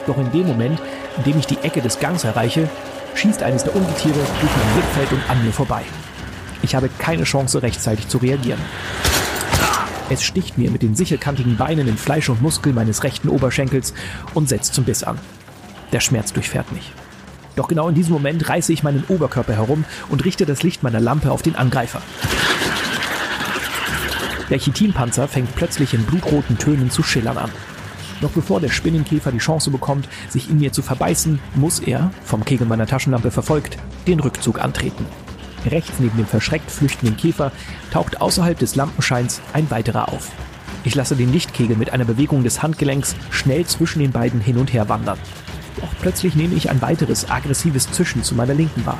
Doch 0.07 0.17
in 0.17 0.31
dem 0.31 0.47
Moment, 0.47 0.81
in 1.17 1.23
dem 1.23 1.37
ich 1.37 1.45
die 1.45 1.59
Ecke 1.59 1.81
des 1.81 1.99
Gangs 1.99 2.23
erreiche, 2.23 2.67
schießt 3.13 3.43
eines 3.43 3.65
der 3.65 3.75
Ungetiere 3.75 4.15
durch 4.15 4.51
mein 4.57 4.73
Blickfeld 4.73 5.11
und 5.11 5.29
an 5.29 5.45
mir 5.45 5.53
vorbei. 5.53 5.83
Ich 6.63 6.73
habe 6.73 6.89
keine 6.97 7.25
Chance, 7.25 7.61
rechtzeitig 7.61 8.07
zu 8.07 8.17
reagieren. 8.17 8.61
Es 10.09 10.23
sticht 10.23 10.57
mir 10.57 10.69
mit 10.69 10.83
den 10.83 10.95
sicherkantigen 10.95 11.57
Beinen 11.57 11.87
in 11.87 11.97
Fleisch 11.97 12.29
und 12.29 12.41
Muskel 12.41 12.73
meines 12.73 13.03
rechten 13.03 13.27
Oberschenkels 13.27 13.93
und 14.35 14.47
setzt 14.47 14.75
zum 14.75 14.83
Biss 14.83 15.03
an. 15.03 15.17
Der 15.91 15.99
Schmerz 15.99 16.31
durchfährt 16.31 16.71
mich. 16.71 16.93
Doch 17.55 17.67
genau 17.67 17.89
in 17.89 17.95
diesem 17.95 18.13
Moment 18.13 18.47
reiße 18.47 18.71
ich 18.71 18.83
meinen 18.83 19.03
Oberkörper 19.07 19.53
herum 19.53 19.85
und 20.09 20.23
richte 20.25 20.45
das 20.45 20.61
Licht 20.61 20.83
meiner 20.83 20.99
Lampe 20.99 21.31
auf 21.31 21.41
den 21.41 21.55
Angreifer. 21.55 22.01
Der 24.49 24.59
Chitinpanzer 24.59 25.27
fängt 25.27 25.55
plötzlich 25.55 25.93
in 25.95 26.03
blutroten 26.03 26.59
Tönen 26.59 26.91
zu 26.91 27.01
schillern 27.01 27.37
an. 27.37 27.49
Noch 28.21 28.31
bevor 28.31 28.61
der 28.61 28.69
Spinnenkäfer 28.69 29.31
die 29.31 29.39
Chance 29.39 29.71
bekommt, 29.71 30.07
sich 30.29 30.49
in 30.49 30.59
mir 30.59 30.71
zu 30.71 30.83
verbeißen, 30.83 31.39
muss 31.55 31.79
er, 31.79 32.11
vom 32.23 32.45
Kegel 32.45 32.67
meiner 32.67 32.85
Taschenlampe 32.85 33.31
verfolgt, 33.31 33.77
den 34.05 34.19
Rückzug 34.19 34.63
antreten. 34.63 35.05
Rechts 35.65 35.99
neben 35.99 36.17
dem 36.17 36.27
verschreckt 36.27 36.69
flüchtenden 36.69 37.17
Käfer 37.17 37.51
taucht 37.91 38.21
außerhalb 38.21 38.57
des 38.57 38.75
Lampenscheins 38.75 39.41
ein 39.53 39.69
weiterer 39.71 40.09
auf. 40.09 40.31
Ich 40.83 40.93
lasse 40.93 41.15
den 41.15 41.33
Lichtkegel 41.33 41.75
mit 41.75 41.91
einer 41.91 42.05
Bewegung 42.05 42.43
des 42.43 42.61
Handgelenks 42.61 43.15
schnell 43.31 43.65
zwischen 43.65 43.99
den 43.99 44.11
beiden 44.11 44.39
hin 44.39 44.57
und 44.57 44.71
her 44.71 44.87
wandern. 44.87 45.17
Doch 45.81 45.89
plötzlich 45.99 46.35
nehme 46.35 46.53
ich 46.53 46.69
ein 46.69 46.81
weiteres 46.81 47.29
aggressives 47.29 47.91
Zischen 47.91 48.23
zu 48.23 48.35
meiner 48.35 48.53
Linken 48.53 48.85
wahr. 48.85 48.99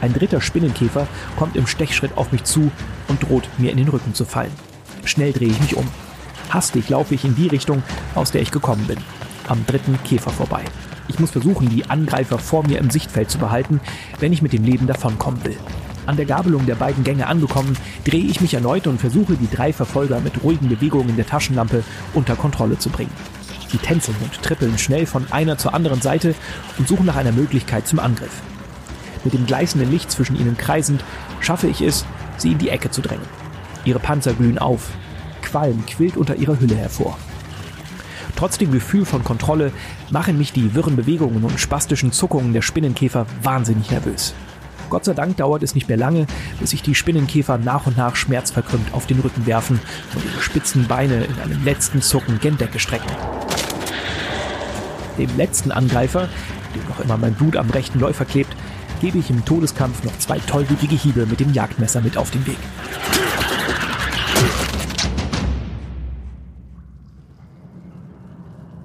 Ein 0.00 0.12
dritter 0.12 0.40
Spinnenkäfer 0.40 1.08
kommt 1.36 1.56
im 1.56 1.66
Stechschritt 1.66 2.16
auf 2.16 2.30
mich 2.30 2.44
zu 2.44 2.70
und 3.08 3.22
droht 3.22 3.48
mir 3.58 3.72
in 3.72 3.76
den 3.76 3.88
Rücken 3.88 4.14
zu 4.14 4.24
fallen. 4.24 4.52
Schnell 5.04 5.32
drehe 5.32 5.48
ich 5.48 5.60
mich 5.60 5.76
um. 5.76 5.88
Hastig 6.50 6.88
laufe 6.88 7.14
ich 7.14 7.24
in 7.24 7.34
die 7.34 7.48
Richtung, 7.48 7.82
aus 8.14 8.30
der 8.30 8.42
ich 8.42 8.50
gekommen 8.50 8.86
bin. 8.86 8.98
Am 9.48 9.64
dritten 9.66 9.98
Käfer 10.04 10.30
vorbei. 10.30 10.62
Ich 11.08 11.18
muss 11.18 11.30
versuchen, 11.30 11.68
die 11.68 11.88
Angreifer 11.88 12.38
vor 12.38 12.66
mir 12.66 12.78
im 12.78 12.90
Sichtfeld 12.90 13.30
zu 13.30 13.38
behalten, 13.38 13.80
wenn 14.20 14.32
ich 14.32 14.42
mit 14.42 14.52
dem 14.52 14.64
Leben 14.64 14.86
davonkommen 14.86 15.44
will. 15.44 15.56
An 16.06 16.16
der 16.16 16.26
Gabelung 16.26 16.66
der 16.66 16.76
beiden 16.76 17.04
Gänge 17.04 17.26
angekommen, 17.26 17.76
drehe 18.04 18.24
ich 18.24 18.40
mich 18.40 18.54
erneut 18.54 18.86
und 18.86 19.00
versuche, 19.00 19.34
die 19.34 19.50
drei 19.50 19.72
Verfolger 19.72 20.20
mit 20.20 20.42
ruhigen 20.42 20.68
Bewegungen 20.68 21.16
der 21.16 21.26
Taschenlampe 21.26 21.82
unter 22.14 22.36
Kontrolle 22.36 22.78
zu 22.78 22.90
bringen. 22.90 23.10
Sie 23.68 23.78
tänzeln 23.78 24.16
und 24.22 24.40
trippeln 24.42 24.78
schnell 24.78 25.06
von 25.06 25.26
einer 25.32 25.58
zur 25.58 25.74
anderen 25.74 26.00
Seite 26.00 26.34
und 26.78 26.86
suchen 26.86 27.06
nach 27.06 27.16
einer 27.16 27.32
Möglichkeit 27.32 27.88
zum 27.88 27.98
Angriff. 27.98 28.42
Mit 29.24 29.34
dem 29.34 29.46
gleißenden 29.46 29.90
Licht 29.90 30.10
zwischen 30.10 30.38
ihnen 30.38 30.56
kreisend, 30.56 31.02
schaffe 31.40 31.66
ich 31.66 31.80
es, 31.80 32.04
sie 32.36 32.52
in 32.52 32.58
die 32.58 32.68
Ecke 32.68 32.90
zu 32.90 33.02
drängen. 33.02 33.26
Ihre 33.84 33.98
Panzer 33.98 34.34
glühen 34.34 34.58
auf. 34.58 34.90
Qualm 35.42 35.84
quillt 35.86 36.16
unter 36.16 36.36
ihrer 36.36 36.60
Hülle 36.60 36.76
hervor. 36.76 37.18
Trotz 38.36 38.58
dem 38.58 38.70
Gefühl 38.70 39.04
von 39.04 39.24
Kontrolle 39.24 39.72
machen 40.10 40.38
mich 40.38 40.52
die 40.52 40.74
wirren 40.74 40.94
Bewegungen 40.94 41.42
und 41.42 41.58
spastischen 41.58 42.12
Zuckungen 42.12 42.52
der 42.52 42.62
Spinnenkäfer 42.62 43.26
wahnsinnig 43.42 43.90
nervös. 43.90 44.34
Gott 44.88 45.04
sei 45.04 45.14
Dank 45.14 45.36
dauert 45.36 45.62
es 45.62 45.74
nicht 45.74 45.88
mehr 45.88 45.96
lange, 45.96 46.26
bis 46.60 46.70
sich 46.70 46.82
die 46.82 46.94
Spinnenkäfer 46.94 47.58
nach 47.58 47.86
und 47.86 47.96
nach 47.96 48.16
schmerzverkrümmt 48.16 48.94
auf 48.94 49.06
den 49.06 49.20
Rücken 49.20 49.46
werfen 49.46 49.80
und 50.14 50.24
ihre 50.24 50.40
spitzen 50.40 50.86
Beine 50.86 51.24
in 51.24 51.38
einem 51.40 51.64
letzten 51.64 52.02
Zucken 52.02 52.38
gen 52.40 52.56
Decke 52.56 52.78
strecken. 52.78 53.10
Dem 55.18 55.34
letzten 55.36 55.72
Angreifer, 55.72 56.28
dem 56.74 56.88
noch 56.88 57.00
immer 57.00 57.16
mein 57.16 57.34
Blut 57.34 57.56
am 57.56 57.70
rechten 57.70 57.98
Läufer 57.98 58.24
klebt, 58.24 58.54
gebe 59.00 59.18
ich 59.18 59.30
im 59.30 59.44
Todeskampf 59.44 60.04
noch 60.04 60.16
zwei 60.18 60.38
tollwütige 60.38 60.94
Hiebe 60.94 61.26
mit 61.26 61.40
dem 61.40 61.52
Jagdmesser 61.52 62.00
mit 62.00 62.16
auf 62.16 62.30
den 62.30 62.46
Weg. 62.46 62.58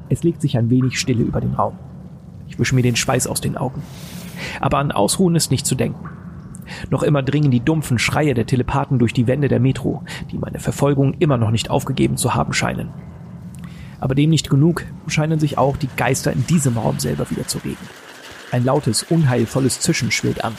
Es 0.09 0.23
legt 0.23 0.41
sich 0.41 0.57
ein 0.57 0.69
wenig 0.69 0.99
Stille 0.99 1.23
über 1.23 1.39
den 1.39 1.53
Raum. 1.53 1.77
Ich 2.47 2.59
wische 2.59 2.75
mir 2.75 2.83
den 2.83 2.97
Schweiß 2.97 3.27
aus 3.27 3.39
den 3.39 3.55
Augen. 3.55 3.81
Aber 4.61 4.77
an 4.77 4.91
Ausruhen 4.91 5.35
ist 5.35 5.51
nicht 5.51 5.65
zu 5.65 5.75
denken. 5.75 6.09
Noch 6.89 7.03
immer 7.03 7.23
dringen 7.23 7.51
die 7.51 7.59
dumpfen 7.59 7.99
Schreie 7.99 8.33
der 8.33 8.45
Telepathen 8.45 8.99
durch 8.99 9.13
die 9.13 9.27
Wände 9.27 9.49
der 9.49 9.59
Metro, 9.59 10.03
die 10.31 10.37
meine 10.37 10.59
Verfolgung 10.59 11.15
immer 11.19 11.37
noch 11.37 11.51
nicht 11.51 11.69
aufgegeben 11.69 12.15
zu 12.15 12.35
haben 12.35 12.53
scheinen. 12.53 12.89
Aber 13.99 14.15
dem 14.15 14.29
nicht 14.29 14.49
genug, 14.49 14.85
scheinen 15.07 15.39
sich 15.39 15.57
auch 15.57 15.77
die 15.77 15.89
Geister 15.97 16.31
in 16.31 16.45
diesem 16.47 16.77
Raum 16.77 16.99
selber 16.99 17.29
wieder 17.29 17.47
zu 17.47 17.57
regen. 17.59 17.77
Ein 18.51 18.63
lautes, 18.63 19.03
unheilvolles 19.03 19.79
Zischen 19.79 20.11
schwillt 20.11 20.43
an. 20.43 20.53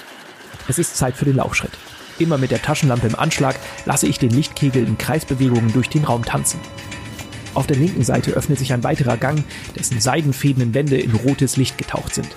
Es 0.69 0.79
ist 0.79 0.97
Zeit 0.97 1.17
für 1.17 1.25
den 1.25 1.37
Laufschritt. 1.37 1.73
Immer 2.19 2.39
mit 2.39 2.51
der 2.51 2.63
Taschenlampe 2.63 3.07
im 3.07 3.19
Anschlag 3.19 3.57
lasse 3.85 4.07
ich 4.07 4.19
den 4.19 4.31
Lichtkegel 4.31 4.87
in 4.87 4.99
Kreisbewegungen 4.99 5.73
durch 5.73 5.89
den 5.89 6.05
Raum 6.05 6.25
tanzen. 6.25 6.61
Auf 7.55 7.67
der 7.67 7.77
linken 7.77 8.03
Seite 8.03 8.33
öffnet 8.33 8.59
sich 8.59 8.73
ein 8.73 8.85
weiterer 8.85 9.17
Gang, 9.17 9.45
dessen 9.77 10.01
seidenfädenen 10.01 10.73
Wände 10.73 10.99
in 10.99 11.15
rotes 11.15 11.57
Licht 11.57 11.77
getaucht 11.79 12.15
sind. 12.15 12.29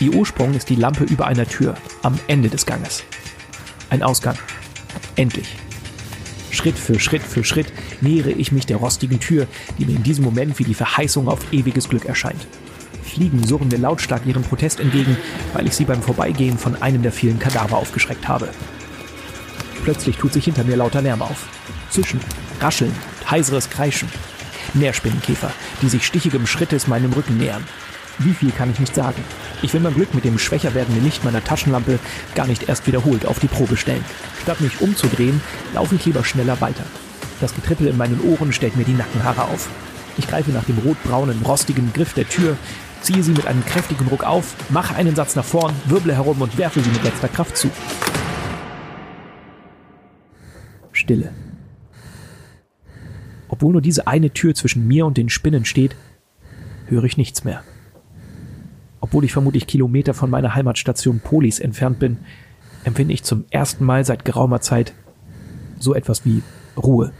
Ihr 0.00 0.14
Ursprung 0.14 0.54
ist 0.54 0.68
die 0.68 0.76
Lampe 0.76 1.02
über 1.04 1.26
einer 1.26 1.46
Tür 1.46 1.74
am 2.02 2.18
Ende 2.28 2.48
des 2.48 2.66
Ganges. 2.66 3.02
Ein 3.90 4.04
Ausgang. 4.04 4.36
Endlich. 5.16 5.56
Schritt 6.52 6.78
für 6.78 7.00
Schritt 7.00 7.22
für 7.22 7.42
Schritt 7.42 7.72
nähere 8.00 8.30
ich 8.30 8.52
mich 8.52 8.64
der 8.64 8.76
rostigen 8.76 9.18
Tür, 9.18 9.48
die 9.76 9.86
mir 9.86 9.96
in 9.96 10.04
diesem 10.04 10.24
Moment 10.24 10.58
wie 10.60 10.64
die 10.64 10.74
Verheißung 10.74 11.26
auf 11.28 11.52
ewiges 11.52 11.88
Glück 11.88 12.04
erscheint. 12.04 12.46
Fliegen 13.02 13.44
surren 13.44 13.68
mir 13.68 13.78
lautstark 13.78 14.24
ihren 14.24 14.44
Protest 14.44 14.78
entgegen, 14.78 15.16
weil 15.52 15.66
ich 15.66 15.74
sie 15.74 15.84
beim 15.84 16.00
Vorbeigehen 16.00 16.58
von 16.58 16.80
einem 16.80 17.02
der 17.02 17.12
vielen 17.12 17.40
Kadaver 17.40 17.78
aufgeschreckt 17.78 18.28
habe. 18.28 18.50
Plötzlich 19.82 20.16
tut 20.16 20.32
sich 20.32 20.44
hinter 20.44 20.62
mir 20.62 20.76
lauter 20.76 21.02
Lärm 21.02 21.22
auf. 21.22 21.48
Zischen, 21.90 22.20
Rascheln, 22.60 22.94
heiseres 23.28 23.68
Kreischen. 23.68 24.08
Mehr 24.74 24.92
Spinnenkäfer, 24.92 25.50
die 25.82 25.88
sich 25.88 26.06
stichigem 26.06 26.46
Schrittes 26.46 26.86
meinem 26.86 27.12
Rücken 27.12 27.38
nähern. 27.38 27.64
Wie 28.18 28.34
viel 28.34 28.50
kann 28.50 28.70
ich 28.70 28.78
nicht 28.78 28.94
sagen. 28.94 29.24
Ich 29.60 29.74
will 29.74 29.80
mein 29.80 29.94
Glück 29.94 30.14
mit 30.14 30.24
dem 30.24 30.38
schwächer 30.38 30.74
werdenden 30.74 31.04
Licht 31.04 31.24
meiner 31.24 31.42
Taschenlampe 31.42 31.98
gar 32.34 32.46
nicht 32.46 32.68
erst 32.68 32.86
wiederholt 32.86 33.26
auf 33.26 33.40
die 33.40 33.48
Probe 33.48 33.76
stellen. 33.76 34.04
Statt 34.42 34.60
mich 34.60 34.80
umzudrehen, 34.80 35.40
laufe 35.74 35.96
ich 35.96 36.06
lieber 36.06 36.24
schneller 36.24 36.60
weiter. 36.60 36.84
Das 37.40 37.54
Getrippel 37.54 37.88
in 37.88 37.96
meinen 37.96 38.20
Ohren 38.20 38.52
stellt 38.52 38.76
mir 38.76 38.84
die 38.84 38.92
Nackenhaare 38.92 39.44
auf. 39.44 39.68
Ich 40.16 40.28
greife 40.28 40.52
nach 40.52 40.64
dem 40.64 40.78
rotbraunen, 40.78 41.42
rostigen 41.42 41.92
Griff 41.92 42.12
der 42.14 42.28
Tür, 42.28 42.56
ziehe 43.00 43.22
sie 43.22 43.32
mit 43.32 43.46
einem 43.46 43.64
kräftigen 43.64 44.06
Ruck 44.08 44.24
auf, 44.24 44.54
mache 44.70 44.94
einen 44.94 45.16
Satz 45.16 45.34
nach 45.36 45.44
vorn, 45.44 45.74
wirble 45.86 46.14
herum 46.14 46.40
und 46.40 46.56
werfe 46.58 46.80
sie 46.80 46.90
mit 46.90 47.02
letzter 47.04 47.28
Kraft 47.28 47.56
zu. 47.56 47.70
Stille. 50.92 51.32
Obwohl 53.48 53.72
nur 53.72 53.82
diese 53.82 54.06
eine 54.06 54.30
Tür 54.32 54.54
zwischen 54.54 54.86
mir 54.86 55.06
und 55.06 55.16
den 55.16 55.28
Spinnen 55.28 55.64
steht, 55.64 55.96
höre 56.86 57.04
ich 57.04 57.16
nichts 57.16 57.44
mehr. 57.44 57.62
Obwohl 59.08 59.24
ich 59.24 59.32
vermutlich 59.32 59.66
Kilometer 59.66 60.12
von 60.12 60.28
meiner 60.28 60.54
Heimatstation 60.54 61.20
Polis 61.20 61.60
entfernt 61.60 61.98
bin, 61.98 62.18
empfinde 62.84 63.14
ich 63.14 63.22
zum 63.22 63.46
ersten 63.48 63.86
Mal 63.86 64.04
seit 64.04 64.26
geraumer 64.26 64.60
Zeit 64.60 64.92
so 65.78 65.94
etwas 65.94 66.26
wie 66.26 66.42
Ruhe. 66.76 67.12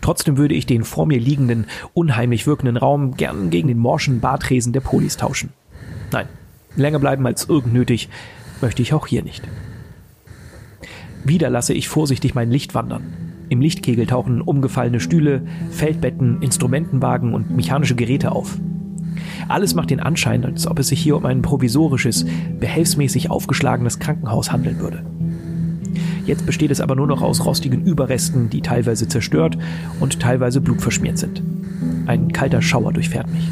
Trotzdem 0.00 0.36
würde 0.36 0.56
ich 0.56 0.66
den 0.66 0.82
vor 0.82 1.06
mir 1.06 1.20
liegenden, 1.20 1.66
unheimlich 1.94 2.48
wirkenden 2.48 2.76
Raum 2.76 3.16
gern 3.16 3.50
gegen 3.50 3.68
den 3.68 3.78
morschen 3.78 4.18
Bartresen 4.18 4.72
der 4.72 4.80
Polis 4.80 5.16
tauschen. 5.16 5.50
Nein, 6.10 6.26
länger 6.74 6.98
bleiben 6.98 7.24
als 7.24 7.48
irgend 7.48 7.72
nötig 7.72 8.08
möchte 8.60 8.82
ich 8.82 8.92
auch 8.92 9.06
hier 9.06 9.22
nicht. 9.22 9.46
Wieder 11.22 11.50
lasse 11.50 11.72
ich 11.72 11.88
vorsichtig 11.88 12.34
mein 12.34 12.50
Licht 12.50 12.74
wandern. 12.74 13.04
Im 13.48 13.60
Lichtkegel 13.60 14.06
tauchen 14.06 14.42
umgefallene 14.42 14.98
Stühle, 14.98 15.42
Feldbetten, 15.70 16.42
Instrumentenwagen 16.42 17.32
und 17.32 17.54
mechanische 17.54 17.94
Geräte 17.94 18.32
auf. 18.32 18.58
Alles 19.48 19.74
macht 19.74 19.90
den 19.90 20.00
Anschein, 20.00 20.44
als 20.44 20.66
ob 20.66 20.78
es 20.78 20.88
sich 20.88 21.00
hier 21.00 21.16
um 21.16 21.24
ein 21.26 21.42
provisorisches, 21.42 22.26
behelfsmäßig 22.58 23.30
aufgeschlagenes 23.30 23.98
Krankenhaus 23.98 24.52
handeln 24.52 24.80
würde. 24.80 25.04
Jetzt 26.26 26.44
besteht 26.44 26.70
es 26.70 26.82
aber 26.82 26.94
nur 26.94 27.06
noch 27.06 27.22
aus 27.22 27.46
rostigen 27.46 27.84
Überresten, 27.84 28.50
die 28.50 28.60
teilweise 28.60 29.08
zerstört 29.08 29.56
und 29.98 30.20
teilweise 30.20 30.60
blutverschmiert 30.60 31.16
sind. 31.16 31.42
Ein 32.06 32.32
kalter 32.32 32.60
Schauer 32.60 32.92
durchfährt 32.92 33.28
mich. 33.30 33.48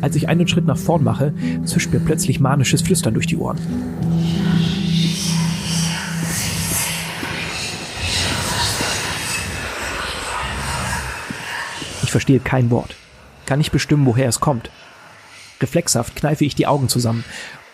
Als 0.00 0.16
ich 0.16 0.28
einen 0.28 0.46
Schritt 0.46 0.66
nach 0.66 0.76
vorn 0.76 1.02
mache, 1.02 1.32
zischt 1.64 1.92
mir 1.92 2.00
plötzlich 2.00 2.40
manisches 2.40 2.82
Flüstern 2.82 3.14
durch 3.14 3.26
die 3.26 3.36
Ohren. 3.36 3.58
Ich 12.02 12.10
verstehe 12.10 12.40
kein 12.40 12.70
Wort. 12.70 12.96
Kann 13.48 13.60
nicht 13.60 13.72
bestimmen, 13.72 14.04
woher 14.04 14.28
es 14.28 14.40
kommt. 14.40 14.68
Reflexhaft 15.62 16.14
kneife 16.14 16.44
ich 16.44 16.54
die 16.54 16.66
Augen 16.66 16.90
zusammen, 16.90 17.24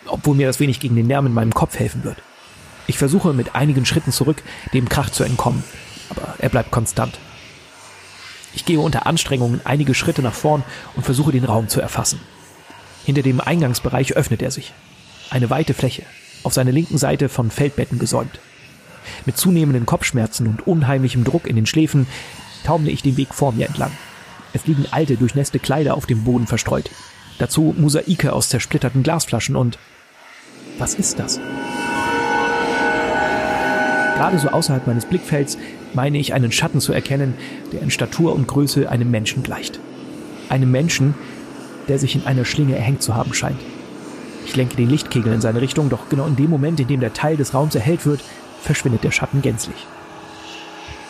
obwohl 0.05 0.33
mir 0.33 0.47
das 0.47 0.61
wenig 0.61 0.79
gegen 0.79 0.95
den 0.95 1.09
Lärm 1.09 1.25
in 1.25 1.33
meinem 1.33 1.53
Kopf 1.53 1.77
helfen 1.77 2.05
wird. 2.05 2.15
Ich 2.87 2.97
versuche 2.97 3.33
mit 3.33 3.55
einigen 3.55 3.85
Schritten 3.85 4.13
zurück, 4.13 4.41
dem 4.73 4.87
Krach 4.87 5.09
zu 5.09 5.25
entkommen, 5.25 5.65
aber 6.09 6.35
er 6.37 6.47
bleibt 6.47 6.71
konstant. 6.71 7.19
Ich 8.53 8.63
gehe 8.63 8.79
unter 8.79 9.05
Anstrengungen 9.05 9.59
einige 9.65 9.93
Schritte 9.93 10.21
nach 10.21 10.33
vorn 10.33 10.63
und 10.95 11.03
versuche 11.03 11.33
den 11.33 11.43
Raum 11.43 11.67
zu 11.67 11.81
erfassen. 11.81 12.21
Hinter 13.03 13.21
dem 13.21 13.41
Eingangsbereich 13.41 14.13
öffnet 14.13 14.41
er 14.41 14.51
sich. 14.51 14.71
Eine 15.29 15.49
weite 15.49 15.73
Fläche, 15.73 16.03
auf 16.43 16.53
seiner 16.53 16.71
linken 16.71 16.97
Seite 16.97 17.27
von 17.27 17.51
Feldbetten 17.51 17.99
gesäumt. 17.99 18.39
Mit 19.25 19.35
zunehmenden 19.35 19.85
Kopfschmerzen 19.85 20.47
und 20.47 20.65
unheimlichem 20.65 21.25
Druck 21.25 21.45
in 21.45 21.57
den 21.57 21.65
Schläfen 21.65 22.07
taumle 22.63 22.91
ich 22.91 23.01
den 23.01 23.17
Weg 23.17 23.33
vor 23.33 23.51
mir 23.51 23.67
entlang. 23.67 23.91
Es 24.55 24.65
liegen 24.67 24.85
alte, 24.89 25.17
durchnässte 25.17 25.59
Kleider 25.59 25.95
auf 25.95 26.05
dem 26.05 26.23
Boden 26.23 26.47
verstreut. 26.47 26.89
Dazu 27.39 27.75
Mosaike 27.77 28.31
aus 28.31 28.47
zersplitterten 28.47 29.03
Glasflaschen 29.03 29.57
und... 29.57 29.77
Was 30.77 30.93
ist 30.93 31.19
das? 31.19 31.41
Gerade 34.15 34.39
so 34.39 34.47
außerhalb 34.47 34.87
meines 34.87 35.05
Blickfelds 35.05 35.57
meine 35.93 36.17
ich 36.19 36.33
einen 36.33 36.53
Schatten 36.53 36.79
zu 36.79 36.93
erkennen, 36.93 37.33
der 37.73 37.81
in 37.81 37.91
Statur 37.91 38.33
und 38.33 38.47
Größe 38.47 38.89
einem 38.89 39.11
Menschen 39.11 39.43
gleicht. 39.43 39.81
Einem 40.47 40.71
Menschen, 40.71 41.15
der 41.89 41.99
sich 41.99 42.15
in 42.15 42.25
einer 42.25 42.45
Schlinge 42.45 42.77
erhängt 42.77 43.03
zu 43.03 43.13
haben 43.13 43.33
scheint. 43.33 43.59
Ich 44.45 44.55
lenke 44.55 44.77
den 44.77 44.89
Lichtkegel 44.89 45.33
in 45.33 45.41
seine 45.41 45.59
Richtung, 45.59 45.89
doch 45.89 46.07
genau 46.07 46.27
in 46.27 46.37
dem 46.37 46.49
Moment, 46.49 46.79
in 46.79 46.87
dem 46.87 47.01
der 47.01 47.13
Teil 47.13 47.35
des 47.35 47.53
Raums 47.53 47.75
erhellt 47.75 48.05
wird, 48.05 48.21
verschwindet 48.61 49.03
der 49.03 49.11
Schatten 49.11 49.41
gänzlich. 49.41 49.85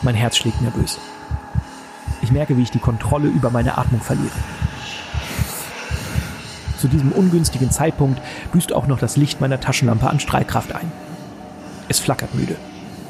Mein 0.02 0.16
Herz 0.16 0.36
schlägt 0.38 0.64
nervös. 0.64 1.00
Ich 2.26 2.32
merke, 2.32 2.58
wie 2.58 2.64
ich 2.64 2.72
die 2.72 2.80
Kontrolle 2.80 3.28
über 3.28 3.52
meine 3.52 3.78
Atmung 3.78 4.02
verliere. 4.02 4.34
Zu 6.80 6.88
diesem 6.88 7.12
ungünstigen 7.12 7.70
Zeitpunkt 7.70 8.20
büßt 8.52 8.74
auch 8.74 8.88
noch 8.88 8.98
das 8.98 9.16
Licht 9.16 9.42
meiner 9.42 9.60
Taschenlampe 9.60 10.10
an 10.10 10.20
Strahlkraft 10.20 10.74
ein. 10.74 10.92
Es 11.88 12.00
flackert 12.00 12.34
müde. 12.34 12.56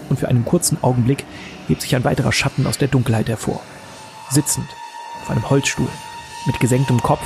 Und 0.10 0.20
für 0.20 0.28
einen 0.28 0.44
kurzen 0.44 0.78
Augenblick 0.84 1.24
hebt 1.70 1.82
sich 1.82 1.96
ein 1.96 2.04
weiterer 2.04 2.34
Schatten 2.34 2.68
aus 2.68 2.78
der 2.78 2.90
Dunkelheit 2.90 3.30
hervor. 3.30 3.62
Sitzend, 4.32 4.68
auf 5.22 5.30
einem 5.30 5.50
Holzstuhl, 5.50 5.88
mit 6.46 6.60
gesenktem 6.60 7.02
Kopf, 7.02 7.26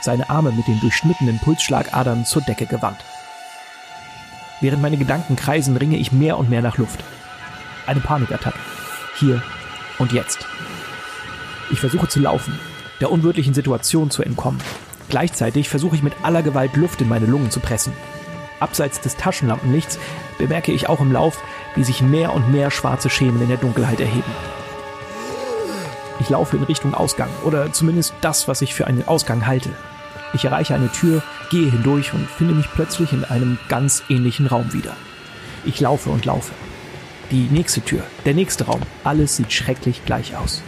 seine 0.00 0.30
Arme 0.30 0.50
mit 0.52 0.66
den 0.66 0.80
durchschnittenen 0.80 1.40
Pulsschlagadern 1.40 2.24
zur 2.24 2.40
Decke 2.40 2.64
gewandt. 2.64 3.04
Während 4.62 4.80
meine 4.80 4.96
Gedanken 4.96 5.36
kreisen, 5.36 5.76
ringe 5.76 5.98
ich 5.98 6.10
mehr 6.10 6.38
und 6.38 6.48
mehr 6.48 6.62
nach 6.62 6.78
Luft. 6.78 7.04
Eine 7.86 8.00
Panikattacke. 8.00 8.58
Hier 9.18 9.42
und 9.98 10.12
jetzt. 10.12 10.46
Ich 11.70 11.80
versuche 11.80 12.08
zu 12.08 12.20
laufen, 12.20 12.58
der 13.00 13.10
unwirtlichen 13.10 13.54
Situation 13.54 14.10
zu 14.10 14.22
entkommen. 14.22 14.60
Gleichzeitig 15.08 15.68
versuche 15.68 15.96
ich 15.96 16.02
mit 16.02 16.14
aller 16.22 16.42
Gewalt 16.42 16.76
Luft 16.76 17.00
in 17.00 17.08
meine 17.08 17.26
Lungen 17.26 17.50
zu 17.50 17.60
pressen. 17.60 17.92
Abseits 18.60 19.00
des 19.00 19.16
Taschenlampenlichts 19.16 19.98
bemerke 20.38 20.72
ich 20.72 20.88
auch 20.88 21.00
im 21.00 21.12
Lauf, 21.12 21.42
wie 21.76 21.84
sich 21.84 22.02
mehr 22.02 22.32
und 22.34 22.50
mehr 22.50 22.70
schwarze 22.70 23.10
Schemen 23.10 23.40
in 23.42 23.48
der 23.48 23.56
Dunkelheit 23.58 24.00
erheben. 24.00 24.32
Ich 26.20 26.28
laufe 26.28 26.56
in 26.56 26.64
Richtung 26.64 26.94
Ausgang, 26.94 27.28
oder 27.44 27.72
zumindest 27.72 28.14
das, 28.20 28.48
was 28.48 28.62
ich 28.62 28.74
für 28.74 28.86
einen 28.86 29.06
Ausgang 29.06 29.46
halte. 29.46 29.70
Ich 30.34 30.44
erreiche 30.44 30.74
eine 30.74 30.90
Tür, 30.90 31.22
gehe 31.50 31.70
hindurch 31.70 32.12
und 32.12 32.28
finde 32.28 32.54
mich 32.54 32.70
plötzlich 32.72 33.12
in 33.12 33.24
einem 33.24 33.58
ganz 33.68 34.02
ähnlichen 34.08 34.46
Raum 34.46 34.72
wieder. 34.72 34.96
Ich 35.64 35.80
laufe 35.80 36.10
und 36.10 36.24
laufe. 36.24 36.52
Die 37.30 37.48
nächste 37.50 37.82
Tür, 37.82 38.02
der 38.24 38.34
nächste 38.34 38.64
Raum, 38.64 38.80
alles 39.04 39.36
sieht 39.36 39.52
schrecklich 39.52 40.04
gleich 40.04 40.36
aus. 40.36 40.62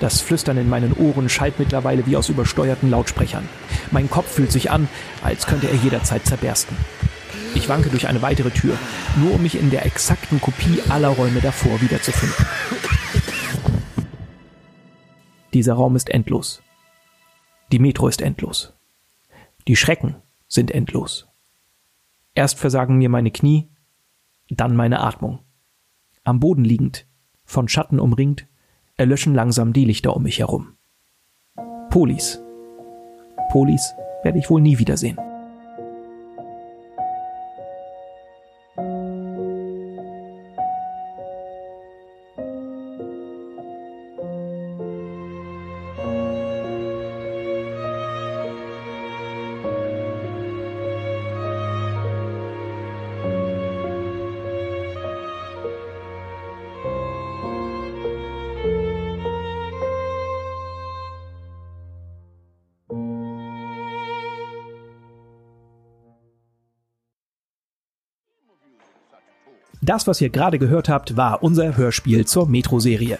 Das 0.00 0.20
Flüstern 0.20 0.58
in 0.58 0.68
meinen 0.68 0.92
Ohren 0.92 1.28
schallt 1.28 1.58
mittlerweile 1.58 2.06
wie 2.06 2.16
aus 2.16 2.28
übersteuerten 2.28 2.90
Lautsprechern. 2.90 3.48
Mein 3.90 4.08
Kopf 4.08 4.30
fühlt 4.30 4.52
sich 4.52 4.70
an, 4.70 4.88
als 5.22 5.46
könnte 5.46 5.68
er 5.68 5.74
jederzeit 5.76 6.24
zerbersten. 6.24 6.76
Ich 7.54 7.68
wanke 7.68 7.88
durch 7.88 8.06
eine 8.06 8.22
weitere 8.22 8.50
Tür, 8.50 8.78
nur 9.16 9.34
um 9.34 9.42
mich 9.42 9.58
in 9.58 9.70
der 9.70 9.84
exakten 9.86 10.40
Kopie 10.40 10.80
aller 10.88 11.08
Räume 11.08 11.40
davor 11.40 11.80
wiederzufinden. 11.80 12.46
Dieser 15.52 15.74
Raum 15.74 15.96
ist 15.96 16.10
endlos. 16.10 16.62
Die 17.72 17.78
Metro 17.78 18.06
ist 18.06 18.20
endlos. 18.20 18.74
Die 19.66 19.76
Schrecken 19.76 20.16
sind 20.46 20.70
endlos. 20.70 21.26
Erst 22.34 22.58
versagen 22.58 22.98
mir 22.98 23.08
meine 23.08 23.30
Knie, 23.30 23.68
dann 24.48 24.76
meine 24.76 25.00
Atmung. 25.00 25.40
Am 26.22 26.38
Boden 26.38 26.64
liegend, 26.64 27.06
von 27.44 27.66
Schatten 27.68 27.98
umringt, 27.98 28.46
erlöschen 28.98 29.34
langsam 29.34 29.72
die 29.72 29.84
Lichter 29.84 30.14
um 30.14 30.24
mich 30.24 30.40
herum. 30.40 30.74
Polis. 31.88 32.42
Polis 33.50 33.94
werde 34.22 34.38
ich 34.38 34.50
wohl 34.50 34.60
nie 34.60 34.78
wiedersehen. 34.78 35.18
Das, 69.88 70.06
was 70.06 70.20
ihr 70.20 70.28
gerade 70.28 70.58
gehört 70.58 70.90
habt, 70.90 71.16
war 71.16 71.42
unser 71.42 71.78
Hörspiel 71.78 72.26
zur 72.26 72.46
Metro-Serie. 72.46 73.18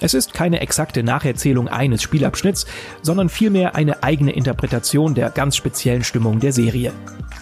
Es 0.00 0.14
ist 0.14 0.32
keine 0.32 0.60
exakte 0.60 1.02
Nacherzählung 1.02 1.68
eines 1.68 2.00
Spielabschnitts, 2.00 2.64
sondern 3.02 3.28
vielmehr 3.28 3.74
eine 3.74 4.02
eigene 4.02 4.32
Interpretation 4.32 5.12
der 5.12 5.28
ganz 5.28 5.56
speziellen 5.56 6.04
Stimmung 6.04 6.40
der 6.40 6.54
Serie. 6.54 6.94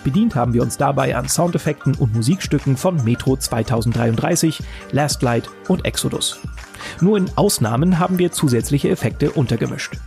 Bedient 0.02 0.34
haben 0.34 0.54
wir 0.54 0.62
uns 0.62 0.76
dabei 0.76 1.14
an 1.14 1.28
Soundeffekten 1.28 1.94
und 1.94 2.16
Musikstücken 2.16 2.76
von 2.76 2.96
Metro 3.04 3.36
2033, 3.36 4.60
Last 4.90 5.22
Light 5.22 5.48
und 5.68 5.84
Exodus. 5.84 6.40
Nur 7.00 7.16
in 7.16 7.30
Ausnahmen 7.36 8.00
haben 8.00 8.18
wir 8.18 8.32
zusätzliche 8.32 8.88
Effekte 8.88 9.30
untergemischt. 9.30 9.98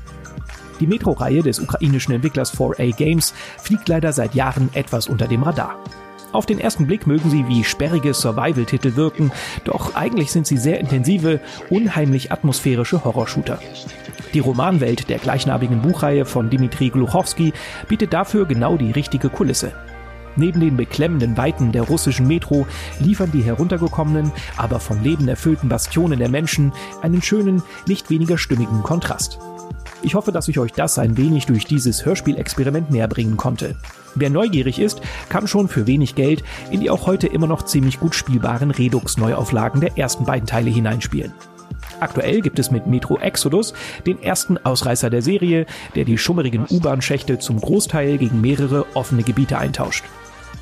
Die 0.82 0.88
Metro-Reihe 0.88 1.42
des 1.42 1.62
ukrainischen 1.62 2.16
Entwicklers 2.16 2.54
4A 2.54 2.94
Games 2.94 3.34
fliegt 3.60 3.88
leider 3.88 4.12
seit 4.12 4.36
Jahren 4.36 4.70
etwas 4.74 5.08
unter 5.08 5.30
dem 5.30 5.44
Radar. 5.44 5.82
Auf 6.34 6.46
den 6.46 6.60
ersten 6.60 6.88
Blick 6.88 7.08
mögen 7.08 7.30
sie 7.30 7.48
wie 7.48 7.64
sperrige 7.64 8.14
Survival-Titel 8.14 8.96
wirken, 8.96 9.32
doch 9.64 9.96
eigentlich 9.96 10.32
sind 10.32 10.46
sie 10.46 10.58
sehr 10.58 10.80
intensive, 10.80 11.40
unheimlich 11.70 12.32
atmosphärische 12.32 13.04
Horrorshooter. 13.04 13.60
Die 14.34 14.40
Romanwelt 14.40 15.10
der 15.10 15.20
gleichnamigen 15.20 15.82
Buchreihe 15.82 16.26
von 16.26 16.50
Dimitri 16.50 16.90
Gluchowski 16.90 17.54
bietet 17.88 18.14
dafür 18.14 18.46
genau 18.46 18.78
die 18.78 18.92
richtige 18.92 19.30
Kulisse. 19.30 19.74
Neben 20.36 20.60
den 20.60 20.78
beklemmenden 20.78 21.36
Weiten 21.38 21.72
der 21.72 21.84
russischen 21.84 22.28
Metro 22.28 22.68
liefern 23.00 23.32
die 23.32 23.42
heruntergekommenen, 23.42 24.32
aber 24.56 24.80
vom 24.80 25.02
Leben 25.02 25.28
erfüllten 25.28 25.70
Bastionen 25.70 26.20
der 26.20 26.30
Menschen 26.30 26.74
einen 27.02 27.22
schönen, 27.22 27.64
nicht 27.88 28.10
weniger 28.10 28.38
stimmigen 28.38 28.84
Kontrast. 28.84 29.40
Ich 30.04 30.16
hoffe, 30.16 30.32
dass 30.32 30.48
ich 30.48 30.60
euch 30.60 30.74
das 30.74 31.00
ein 31.00 31.18
wenig 31.18 31.48
durch 31.48 31.66
dieses 31.66 32.06
Hörspielexperiment 32.06 32.92
näher 32.92 33.08
bringen 33.08 33.36
konnte. 33.36 33.76
Wer 34.16 34.30
neugierig 34.30 34.80
ist, 34.80 35.02
kann 35.30 35.48
schon 35.48 35.68
für 35.68 35.88
wenig 35.88 36.16
Geld 36.16 36.44
in 36.72 36.82
die 36.82 36.90
auch 36.90 37.08
heute 37.08 37.28
immer 37.28 37.48
noch 37.48 37.64
ziemlich 37.64 38.00
gut 38.00 38.16
spielbaren 38.16 38.72
Redux-Neuauflagen 38.72 39.82
der 39.82 39.98
ersten 39.98 40.26
beiden 40.26 40.48
Teile 40.48 40.70
hineinspielen. 40.70 41.34
Aktuell 42.00 42.42
gibt 42.42 42.60
es 42.60 42.70
mit 42.70 42.86
Metro 42.86 43.18
Exodus 43.18 43.74
den 44.06 44.22
ersten 44.22 44.58
Ausreißer 44.58 45.10
der 45.10 45.24
Serie, 45.24 45.66
der 45.96 46.06
die 46.06 46.18
schummerigen 46.18 46.66
U-Bahn-Schächte 46.70 47.40
zum 47.40 47.60
Großteil 47.60 48.18
gegen 48.18 48.40
mehrere 48.40 48.86
offene 48.94 49.24
Gebiete 49.24 49.58
eintauscht. 49.58 50.04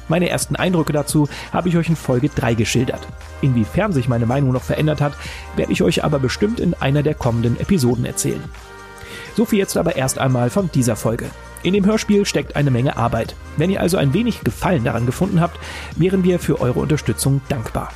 Meine 0.08 0.30
ersten 0.30 0.56
Eindrücke 0.56 0.94
dazu 0.94 1.28
habe 1.52 1.68
ich 1.68 1.78
euch 1.78 1.90
in 1.90 1.96
Folge 1.96 2.30
3 2.30 2.54
geschildert. 2.54 3.08
Inwiefern 3.42 3.92
sich 3.92 4.08
meine 4.08 4.26
Meinung 4.26 4.52
noch 4.52 4.64
verändert 4.64 5.02
hat, 5.02 5.14
werde 5.56 5.72
ich 5.72 5.82
euch 5.82 6.04
aber 6.04 6.20
bestimmt 6.20 6.60
in 6.60 6.74
einer 6.76 7.04
der 7.04 7.16
kommenden 7.16 7.60
Episoden 7.60 8.06
erzählen. 8.06 8.44
So 9.36 9.46
viel 9.46 9.60
jetzt 9.60 9.78
aber 9.78 9.96
erst 9.96 10.18
einmal 10.18 10.50
von 10.50 10.70
dieser 10.74 10.96
Folge. 10.96 11.30
In 11.64 11.74
dem 11.74 11.86
Hörspiel 11.86 12.26
steckt 12.26 12.56
eine 12.56 12.72
Menge 12.72 12.96
Arbeit. 12.96 13.36
Wenn 13.58 13.70
ihr 13.70 13.82
also 13.82 13.98
ein 13.98 14.14
wenig 14.14 14.44
Gefallen 14.44 14.84
daran 14.84 15.06
gefunden 15.06 15.42
habt, 15.42 15.60
wären 15.96 16.24
wir 16.24 16.40
für 16.40 16.62
eure 16.62 16.80
Unterstützung 16.80 17.42
dankbar. 17.50 17.90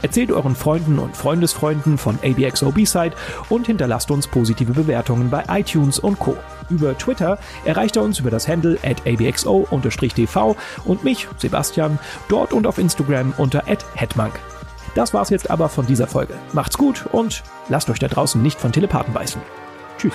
Erzählt 0.00 0.30
euren 0.30 0.54
Freunden 0.54 0.98
und 0.98 1.16
Freundesfreunden 1.16 1.98
von 1.98 2.18
ABXO 2.22 2.70
B-Side 2.70 3.16
und 3.48 3.66
hinterlasst 3.66 4.10
uns 4.10 4.28
positive 4.28 4.72
Bewertungen 4.72 5.28
bei 5.30 5.42
iTunes 5.48 5.98
und 5.98 6.18
Co. 6.18 6.36
Über 6.70 6.96
Twitter 6.96 7.38
erreicht 7.64 7.96
ihr 7.96 8.02
uns 8.02 8.20
über 8.20 8.30
das 8.30 8.46
Handle 8.46 8.78
at 8.84 9.04
abxo-tv 9.06 10.56
und 10.84 11.04
mich, 11.04 11.26
Sebastian, 11.38 11.98
dort 12.28 12.52
und 12.52 12.66
auf 12.66 12.78
Instagram 12.78 13.34
unter 13.36 13.64
@hetmank. 13.94 14.38
Das 14.94 15.12
war's 15.12 15.30
jetzt 15.30 15.50
aber 15.50 15.68
von 15.68 15.86
dieser 15.86 16.06
Folge. 16.06 16.34
Macht's 16.52 16.78
gut 16.78 17.06
und 17.12 17.42
lasst 17.68 17.90
euch 17.90 17.98
da 17.98 18.08
draußen 18.08 18.40
nicht 18.40 18.60
von 18.60 18.72
Telepathen 18.72 19.12
beißen. 19.12 19.40
Tschüss. 19.98 20.14